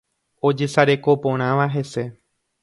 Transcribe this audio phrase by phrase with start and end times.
[0.49, 2.03] ojesarekoporãva hese